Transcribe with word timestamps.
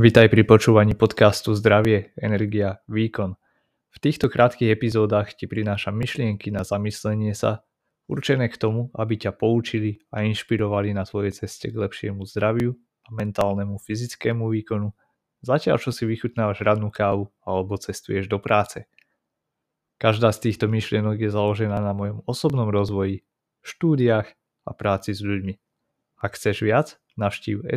Vítaj 0.00 0.32
pri 0.32 0.48
počúvaní 0.48 0.96
podcastu 0.96 1.52
Zdravie, 1.52 2.16
energia, 2.16 2.80
výkon. 2.88 3.36
V 3.92 3.96
týchto 4.00 4.32
krátkých 4.32 4.72
epizódach 4.72 5.36
ti 5.36 5.44
prinášam 5.44 5.92
myšlienky 5.92 6.48
na 6.48 6.64
zamyslenie 6.64 7.36
sa, 7.36 7.68
určené 8.08 8.48
k 8.48 8.56
tomu, 8.56 8.88
aby 8.96 9.20
ťa 9.20 9.36
poučili 9.36 10.00
a 10.08 10.24
inšpirovali 10.24 10.96
na 10.96 11.04
tvojej 11.04 11.44
ceste 11.44 11.68
k 11.68 11.76
lepšiemu 11.76 12.24
zdraviu 12.24 12.80
a 12.80 13.12
mentálnemu 13.12 13.76
fyzickému 13.76 14.48
výkonu, 14.48 14.88
zatiaľ 15.44 15.76
čo 15.76 15.92
si 15.92 16.08
vychutnávaš 16.08 16.64
radnú 16.64 16.88
kávu 16.88 17.28
alebo 17.44 17.76
cestuješ 17.76 18.24
do 18.24 18.40
práce. 18.40 18.88
Každá 20.00 20.32
z 20.32 20.48
týchto 20.48 20.64
myšlienok 20.64 21.20
je 21.20 21.28
založená 21.28 21.76
na 21.76 21.92
mojom 21.92 22.24
osobnom 22.24 22.72
rozvoji, 22.72 23.20
štúdiách 23.60 24.32
a 24.64 24.70
práci 24.72 25.12
s 25.12 25.20
ľuďmi. 25.20 25.60
Ak 26.24 26.40
chceš 26.40 26.64
viac, 26.64 26.96
navštív 27.20 27.68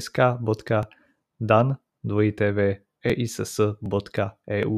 sk.dan 2.04 2.84
www.eiss.eu 3.04 4.78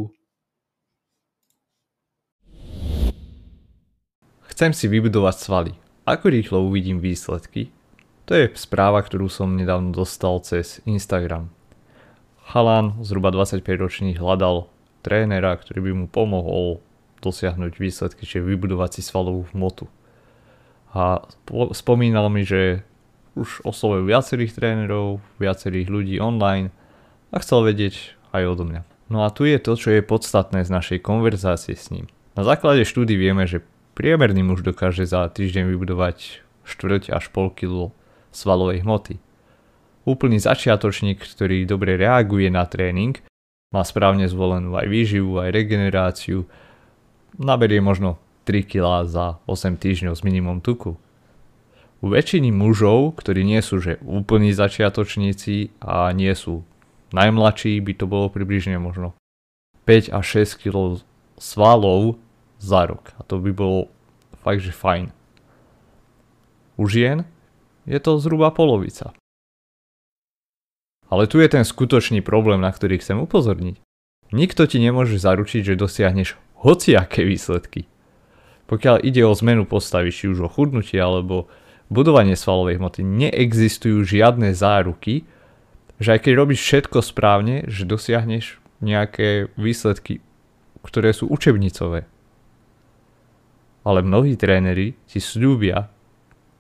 Chcem 4.56 4.72
si 4.72 4.88
vybudovať 4.88 5.36
svaly. 5.36 5.72
Ako 6.08 6.32
rýchlo 6.32 6.64
uvidím 6.64 7.04
výsledky? 7.04 7.76
To 8.30 8.38
je 8.38 8.48
správa, 8.56 9.04
ktorú 9.04 9.28
som 9.28 9.52
nedávno 9.52 9.92
dostal 9.92 10.40
cez 10.48 10.80
Instagram. 10.88 11.52
Chalan, 12.46 12.96
zhruba 13.04 13.36
25 13.36 13.66
ročný, 13.76 14.16
hľadal 14.16 14.70
trénera, 15.04 15.58
ktorý 15.60 15.92
by 15.92 15.92
mu 15.98 16.06
pomohol 16.08 16.80
dosiahnuť 17.20 17.74
výsledky, 17.82 18.24
čiže 18.24 18.48
vybudovať 18.48 18.90
si 18.96 19.02
svalovú 19.04 19.50
hmotu. 19.52 19.90
A 20.96 21.26
spomínal 21.76 22.32
mi, 22.32 22.48
že 22.48 22.86
už 23.36 23.66
oslovil 23.68 24.08
viacerých 24.08 24.56
trénerov, 24.56 25.20
viacerých 25.42 25.90
ľudí 25.90 26.22
online– 26.22 26.72
a 27.36 27.38
chcel 27.44 27.68
vedieť 27.68 28.16
aj 28.32 28.44
odo 28.48 28.64
mňa. 28.64 28.82
No 29.12 29.28
a 29.28 29.30
tu 29.30 29.44
je 29.44 29.60
to, 29.60 29.76
čo 29.76 29.92
je 29.92 30.02
podstatné 30.02 30.64
z 30.64 30.72
našej 30.72 31.04
konverzácie 31.04 31.76
s 31.76 31.92
ním. 31.92 32.08
Na 32.34 32.48
základe 32.48 32.88
štúdy 32.88 33.20
vieme, 33.20 33.44
že 33.46 33.62
priemerný 33.94 34.42
muž 34.42 34.64
dokáže 34.64 35.04
za 35.04 35.28
týždeň 35.28 35.68
vybudovať 35.70 36.42
štvrť 36.66 37.14
až 37.14 37.30
pol 37.30 37.54
kilo 37.54 37.94
svalovej 38.34 38.82
hmoty. 38.82 39.22
Úplný 40.08 40.38
začiatočník, 40.42 41.22
ktorý 41.22 41.68
dobre 41.70 42.00
reaguje 42.00 42.50
na 42.50 42.66
tréning, 42.66 43.20
má 43.74 43.82
správne 43.84 44.26
zvolenú 44.30 44.78
aj 44.78 44.88
výživu, 44.88 45.42
aj 45.42 45.54
regeneráciu, 45.54 46.48
naberie 47.36 47.84
možno 47.84 48.18
3 48.46 48.64
kg 48.64 49.04
za 49.06 49.42
8 49.50 49.76
týždňov 49.76 50.14
s 50.14 50.22
minimum 50.22 50.62
tuku. 50.62 50.96
U 52.00 52.06
väčšiny 52.06 52.54
mužov, 52.54 53.18
ktorí 53.18 53.42
nie 53.42 53.60
sú 53.66 53.82
že 53.82 53.98
úplní 54.06 54.54
začiatočníci 54.54 55.74
a 55.82 56.14
nie 56.14 56.32
sú 56.38 56.62
najmladší 57.16 57.80
by 57.80 57.94
to 57.96 58.06
bolo 58.06 58.28
približne 58.28 58.76
možno 58.76 59.16
5 59.88 60.12
až 60.12 60.26
6 60.44 60.68
kg 60.68 61.00
svalov 61.40 62.20
za 62.60 62.84
rok. 62.84 63.16
A 63.16 63.24
to 63.24 63.40
by 63.40 63.56
bolo 63.56 63.88
fakt, 64.44 64.60
že 64.60 64.76
fajn. 64.76 65.16
U 66.76 66.84
žien 66.92 67.24
je 67.88 67.98
to 68.04 68.20
zhruba 68.20 68.52
polovica. 68.52 69.16
Ale 71.08 71.30
tu 71.30 71.40
je 71.40 71.48
ten 71.48 71.64
skutočný 71.64 72.26
problém, 72.26 72.60
na 72.60 72.74
ktorý 72.74 72.98
chcem 73.00 73.22
upozorniť. 73.24 73.80
Nikto 74.34 74.66
ti 74.66 74.82
nemôže 74.82 75.22
zaručiť, 75.22 75.62
že 75.62 75.80
dosiahneš 75.80 76.36
hociaké 76.66 77.22
výsledky. 77.22 77.86
Pokiaľ 78.66 79.06
ide 79.06 79.22
o 79.22 79.38
zmenu 79.38 79.70
postavy, 79.70 80.10
či 80.10 80.26
už 80.26 80.50
o 80.50 80.50
chudnutie 80.50 80.98
alebo 80.98 81.46
budovanie 81.94 82.34
svalovej 82.34 82.82
hmoty, 82.82 83.06
neexistujú 83.06 84.02
žiadne 84.02 84.50
záruky, 84.58 85.30
že 86.00 86.16
aj 86.16 86.28
keď 86.28 86.34
robíš 86.36 86.62
všetko 86.62 87.00
správne, 87.00 87.64
že 87.72 87.88
dosiahneš 87.88 88.60
nejaké 88.84 89.50
výsledky, 89.56 90.20
ktoré 90.84 91.16
sú 91.16 91.32
učebnicové. 91.32 92.06
Ale 93.86 94.00
mnohí 94.02 94.36
tréneri 94.36 94.98
ti 95.06 95.22
slúbia, 95.22 95.88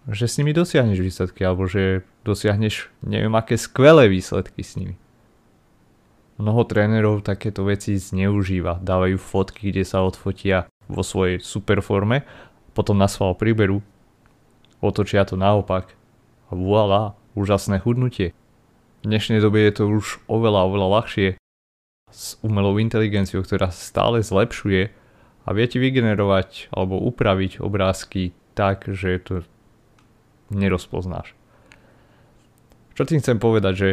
že 0.05 0.29
s 0.29 0.37
nimi 0.37 0.53
dosiahneš 0.53 1.01
výsledky 1.01 1.41
alebo 1.41 1.65
že 1.65 2.05
dosiahneš 2.21 2.93
neviem 3.01 3.33
aké 3.33 3.57
skvelé 3.57 4.05
výsledky 4.05 4.61
s 4.61 4.77
nimi. 4.77 4.95
Mnoho 6.35 6.67
trénerov 6.67 7.23
takéto 7.23 7.63
veci 7.63 7.95
zneužíva, 7.95 8.83
dávajú 8.83 9.15
fotky, 9.15 9.71
kde 9.71 9.87
sa 9.87 10.03
odfotia 10.03 10.67
vo 10.85 10.99
svojej 10.99 11.39
superforme, 11.39 12.27
potom 12.75 12.99
na 12.99 13.07
sval 13.07 13.39
priberú, 13.39 13.79
otočia 14.83 15.23
to 15.23 15.39
naopak 15.39 15.95
a 16.51 16.53
voilà, 16.53 17.15
úžasné 17.33 17.79
chudnutie. 17.81 18.35
V 19.05 19.13
dnešnej 19.13 19.37
dobe 19.37 19.61
je 19.61 19.73
to 19.77 19.85
už 19.85 20.17
oveľa, 20.25 20.65
oveľa 20.65 20.87
ľahšie 20.97 21.37
s 22.09 22.41
umelou 22.41 22.81
inteligenciou, 22.81 23.45
ktorá 23.45 23.69
stále 23.69 24.25
zlepšuje 24.25 24.89
a 25.45 25.49
vie 25.53 25.65
ti 25.69 25.77
vygenerovať 25.77 26.73
alebo 26.73 26.97
upraviť 26.97 27.61
obrázky 27.61 28.33
tak, 28.57 28.89
že 28.89 29.21
to 29.21 29.45
nerozpoznáš. 30.49 31.37
Čo 32.97 33.05
tým 33.05 33.21
chcem 33.21 33.37
povedať, 33.37 33.73
že 33.77 33.89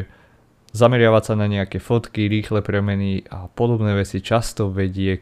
zameriavať 0.72 1.22
sa 1.28 1.34
na 1.36 1.44
nejaké 1.44 1.76
fotky, 1.76 2.32
rýchle 2.32 2.64
premeny 2.64 3.28
a 3.28 3.52
podobné 3.52 3.92
veci 3.92 4.24
často 4.24 4.72
vedie 4.72 5.20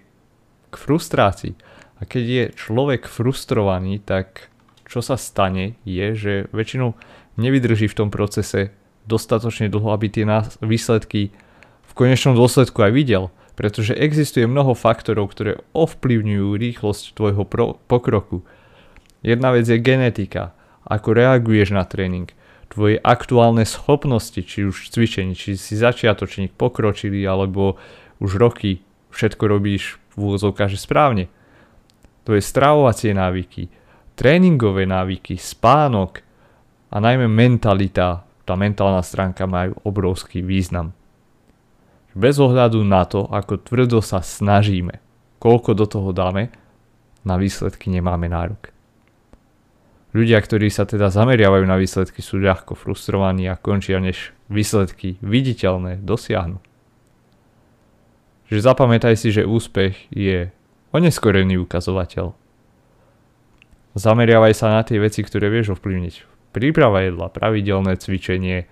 k 0.70 0.74
frustrácii. 0.78 1.58
A 1.98 2.06
keď 2.06 2.24
je 2.30 2.44
človek 2.54 3.10
frustrovaný, 3.10 3.98
tak 4.06 4.54
čo 4.86 5.02
sa 5.02 5.18
stane 5.18 5.74
je, 5.82 6.14
že 6.14 6.34
väčšinou 6.54 6.94
nevydrží 7.42 7.90
v 7.90 7.98
tom 7.98 8.14
procese 8.14 8.78
dostatočne 9.08 9.72
dlho, 9.72 9.92
aby 9.92 10.06
tie 10.08 10.24
výsledky 10.64 11.30
v 11.86 11.92
konečnom 11.92 12.36
dôsledku 12.38 12.80
aj 12.80 12.92
videl, 12.94 13.24
pretože 13.58 13.92
existuje 13.92 14.48
mnoho 14.48 14.72
faktorov, 14.72 15.36
ktoré 15.36 15.60
ovplyvňujú 15.76 16.48
rýchlosť 16.56 17.12
tvojho 17.12 17.44
pro- 17.44 17.76
pokroku. 17.84 18.40
Jedna 19.20 19.52
vec 19.52 19.68
je 19.68 19.76
genetika, 19.76 20.56
ako 20.88 21.12
reaguješ 21.12 21.76
na 21.76 21.84
tréning, 21.84 22.32
tvoje 22.70 23.02
aktuálne 23.02 23.66
schopnosti, 23.66 24.40
či 24.40 24.64
už 24.64 24.94
cvičení, 24.94 25.34
či 25.34 25.58
si 25.58 25.74
začiatočník, 25.76 26.54
pokročili 26.54 27.26
alebo 27.26 27.76
už 28.22 28.38
roky 28.38 28.80
všetko 29.10 29.44
robíš 29.50 29.98
v 30.14 30.30
úvozovkách 30.30 30.78
správne. 30.78 31.26
Tvoje 32.22 32.40
stravovacie 32.46 33.10
návyky, 33.10 33.66
tréningové 34.14 34.86
návyky, 34.86 35.34
spánok 35.34 36.22
a 36.94 36.96
najmä 37.02 37.26
mentalita, 37.26 38.22
tá 38.50 38.58
mentálna 38.58 38.98
stránka 39.06 39.46
majú 39.46 39.78
obrovský 39.86 40.42
význam. 40.42 40.90
Bez 42.18 42.42
ohľadu 42.42 42.82
na 42.82 43.06
to, 43.06 43.30
ako 43.30 43.62
tvrdo 43.62 44.02
sa 44.02 44.18
snažíme, 44.18 44.98
koľko 45.38 45.78
do 45.78 45.86
toho 45.86 46.10
dáme, 46.10 46.50
na 47.22 47.38
výsledky 47.38 47.94
nemáme 47.94 48.26
nárok. 48.26 48.74
Ľudia, 50.10 50.42
ktorí 50.42 50.66
sa 50.66 50.82
teda 50.82 51.14
zameriavajú 51.14 51.62
na 51.62 51.78
výsledky, 51.78 52.18
sú 52.18 52.42
ľahko 52.42 52.74
frustrovaní 52.74 53.46
a 53.46 53.54
končia, 53.54 54.02
než 54.02 54.34
výsledky 54.50 55.22
viditeľné 55.22 56.02
dosiahnu. 56.02 56.58
Že 58.50 58.66
zapamätaj 58.66 59.14
si, 59.14 59.30
že 59.30 59.46
úspech 59.46 60.10
je 60.10 60.50
oneskorený 60.90 61.62
ukazovateľ. 61.62 62.34
Zameriavaj 63.94 64.58
sa 64.58 64.74
na 64.74 64.82
tie 64.82 64.98
veci, 64.98 65.22
ktoré 65.22 65.46
vieš 65.46 65.78
ovplyvniť 65.78 66.29
príprava 66.50 67.06
jedla, 67.06 67.30
pravidelné 67.30 67.96
cvičenie, 67.98 68.66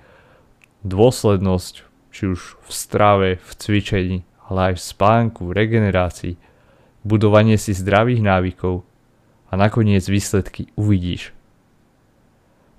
dôslednosť, 0.83 1.75
či 2.15 2.23
už 2.35 2.59
v 2.59 2.71
strave, 2.71 3.29
v 3.39 3.51
cvičení, 3.55 4.19
ale 4.49 4.73
aj 4.73 4.75
v 4.79 4.83
spánku, 4.83 5.41
v 5.49 5.57
regenerácii, 5.57 6.35
budovanie 7.07 7.57
si 7.61 7.73
zdravých 7.75 8.23
návykov 8.25 8.83
a 9.49 9.53
nakoniec 9.57 10.05
výsledky 10.05 10.69
uvidíš. 10.75 11.33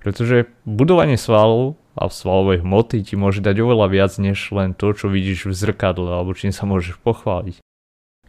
Pretože 0.00 0.48
budovanie 0.64 1.20
svalov 1.20 1.76
a 1.98 2.08
svalovej 2.08 2.64
hmoty 2.64 3.04
ti 3.04 3.14
môže 3.18 3.44
dať 3.44 3.60
oveľa 3.60 3.86
viac 3.92 4.12
než 4.16 4.38
len 4.54 4.72
to, 4.72 4.96
čo 4.96 5.12
vidíš 5.12 5.50
v 5.50 5.52
zrkadle 5.52 6.08
alebo 6.08 6.32
čím 6.32 6.54
sa 6.54 6.64
môžeš 6.64 6.96
pochváliť. 7.02 7.60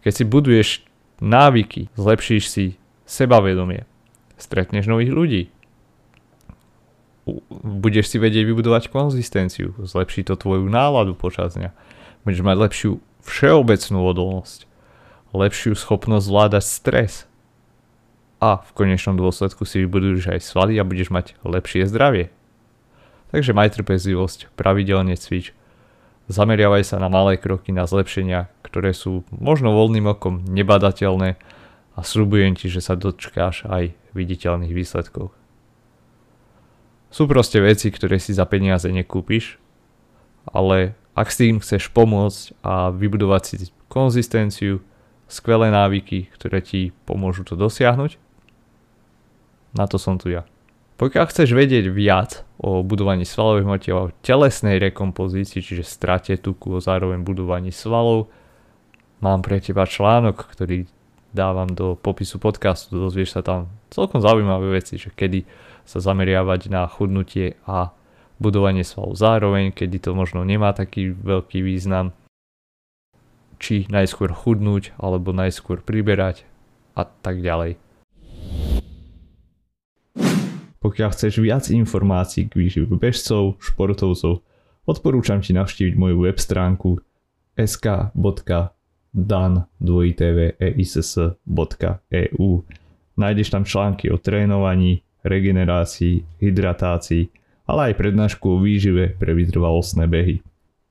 Keď 0.01 0.13
si 0.13 0.23
buduješ 0.25 0.69
návyky, 1.21 1.93
zlepšíš 1.93 2.43
si 2.49 2.65
sebavedomie, 3.05 3.85
stretneš 4.35 4.89
nových 4.89 5.13
ľudí, 5.13 5.43
budeš 7.61 8.13
si 8.13 8.17
vedieť 8.17 8.49
vybudovať 8.49 8.89
konzistenciu, 8.89 9.77
zlepší 9.77 10.25
to 10.25 10.33
tvoju 10.33 10.65
náladu 10.65 11.13
počas 11.13 11.53
dňa, 11.53 11.69
budeš 12.25 12.41
mať 12.41 12.57
lepšiu 12.57 12.91
všeobecnú 13.21 13.99
odolnosť, 14.01 14.65
lepšiu 15.31 15.77
schopnosť 15.77 16.25
zvládať 16.25 16.63
stres 16.65 17.13
a 18.41 18.57
v 18.57 18.71
konečnom 18.73 19.15
dôsledku 19.21 19.69
si 19.69 19.85
vybuduješ 19.85 20.33
aj 20.33 20.41
svaly 20.41 20.81
a 20.81 20.87
budeš 20.87 21.13
mať 21.13 21.37
lepšie 21.45 21.85
zdravie. 21.85 22.33
Takže 23.29 23.55
maj 23.55 23.71
trpezlivosť, 23.77 24.51
pravidelne 24.59 25.15
cvič, 25.15 25.53
zameriavaj 26.27 26.83
sa 26.83 26.97
na 26.99 27.07
malé 27.07 27.37
kroky 27.39 27.71
na 27.71 27.85
zlepšenia, 27.87 28.51
ktoré 28.65 28.91
sú 28.91 29.23
možno 29.31 29.71
voľným 29.71 30.09
okom 30.09 30.43
nebadateľné 30.49 31.37
a 31.95 31.99
slúbujem 32.01 32.57
ti, 32.57 32.67
že 32.67 32.81
sa 32.83 32.97
dočkáš 32.97 33.69
aj 33.69 33.95
viditeľných 34.17 34.73
výsledkov. 34.75 35.31
Sú 37.11 37.27
proste 37.27 37.59
veci, 37.59 37.91
ktoré 37.91 38.17
si 38.17 38.31
za 38.31 38.47
peniaze 38.47 38.87
nekúpiš, 38.87 39.59
ale 40.47 40.95
Ak 41.11 41.27
s 41.27 41.43
tým 41.43 41.59
chceš 41.59 41.91
pomôcť 41.91 42.55
a 42.63 42.87
vybudovať 42.87 43.41
si 43.43 43.55
konzistenciu, 43.91 44.79
skvelé 45.27 45.67
návyky, 45.67 46.31
ktoré 46.31 46.63
ti 46.63 46.95
pomôžu 47.03 47.43
to 47.43 47.59
dosiahnuť, 47.59 48.15
na 49.75 49.85
to 49.87 49.99
som 49.99 50.15
tu 50.15 50.31
ja. 50.31 50.47
Pokiaľ 50.95 51.25
chceš 51.27 51.51
vedieť 51.51 51.91
viac 51.91 52.47
o 52.61 52.85
budovaní 52.85 53.27
svalovej 53.27 53.67
hmoty 53.67 53.87
a 53.91 54.07
o 54.07 54.13
telesnej 54.23 54.79
rekompozícii, 54.79 55.59
čiže 55.59 55.83
strate 55.83 56.39
tuku 56.39 56.77
a 56.77 56.83
zároveň 56.83 57.25
budovaní 57.25 57.75
svalov, 57.75 58.31
mám 59.19 59.43
pre 59.43 59.59
teba 59.59 59.83
článok, 59.83 60.47
ktorý 60.47 60.87
dávam 61.31 61.67
do 61.71 61.95
popisu 61.99 62.39
podcastu, 62.39 62.99
dozvieš 62.99 63.35
sa 63.35 63.41
tam 63.43 63.71
celkom 63.91 64.19
zaujímavé 64.23 64.79
veci, 64.79 64.99
že 64.99 65.11
kedy 65.11 65.43
sa 65.91 65.99
zameriavať 65.99 66.71
na 66.71 66.87
chudnutie 66.87 67.59
a 67.67 67.91
budovanie 68.39 68.87
svalov 68.87 69.19
zároveň, 69.19 69.75
kedy 69.75 69.99
to 69.99 70.15
možno 70.15 70.47
nemá 70.47 70.71
taký 70.71 71.11
veľký 71.11 71.59
význam, 71.59 72.15
či 73.59 73.91
najskôr 73.91 74.31
chudnúť 74.31 74.95
alebo 74.95 75.35
najskôr 75.35 75.83
priberať 75.83 76.47
a 76.95 77.03
tak 77.03 77.43
ďalej. 77.43 77.75
Pokiaľ 80.81 81.09
chceš 81.13 81.37
viac 81.37 81.69
informácií 81.69 82.49
k 82.49 82.57
výživu 82.57 82.97
bežcov, 82.97 83.61
športovcov, 83.61 84.41
odporúčam 84.89 85.37
ti 85.37 85.53
navštíviť 85.53 85.93
moju 85.93 86.25
web 86.25 86.41
stránku 86.41 86.97
sk.dan.eiss.eu 87.53 88.11
Nájdeš 93.11 93.53
tam 93.53 93.61
články 93.67 94.09
o 94.09 94.17
trénovaní, 94.17 95.05
regenerácii, 95.23 96.41
hydratácii, 96.41 97.29
ale 97.69 97.91
aj 97.91 97.99
prednášku 97.99 98.45
o 98.45 98.57
výžive 98.59 99.15
pre 99.15 99.31
vytrvalostné 99.37 100.09
behy. 100.09 100.41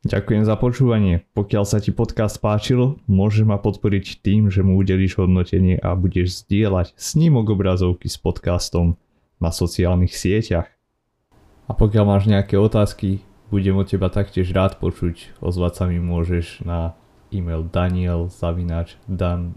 Ďakujem 0.01 0.49
za 0.49 0.57
počúvanie. 0.57 1.29
Pokiaľ 1.37 1.65
sa 1.69 1.77
ti 1.77 1.93
podcast 1.93 2.41
páčil, 2.41 2.97
môžeš 3.05 3.45
ma 3.45 3.61
podporiť 3.61 4.25
tým, 4.25 4.49
že 4.49 4.65
mu 4.65 4.81
udelíš 4.81 5.21
hodnotenie 5.21 5.77
a 5.77 5.93
budeš 5.93 6.41
zdieľať 6.49 6.97
snímok 6.97 7.53
obrazovky 7.53 8.09
s 8.09 8.17
podcastom 8.17 8.97
na 9.37 9.53
sociálnych 9.53 10.17
sieťach. 10.17 10.73
A 11.69 11.77
pokiaľ 11.77 12.05
máš 12.17 12.25
nejaké 12.33 12.57
otázky, 12.57 13.21
budem 13.53 13.77
od 13.77 13.93
teba 13.93 14.09
taktiež 14.09 14.49
rád 14.57 14.81
počuť. 14.81 15.37
Ozvať 15.45 15.73
sa 15.77 15.85
mi 15.85 16.01
môžeš 16.01 16.65
na 16.65 16.97
e-mail 17.29 17.69
daniel 17.69 18.33
zavinač 18.33 18.97
dan 19.05 19.53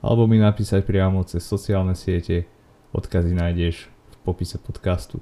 alebo 0.00 0.28
mi 0.28 0.40
napísať 0.40 0.84
priamo 0.84 1.24
cez 1.24 1.44
sociálne 1.44 1.96
siete 1.96 2.48
Odkazy 2.96 3.36
nájdeš 3.36 3.92
v 3.92 4.14
popise 4.24 4.56
podcastu. 4.56 5.20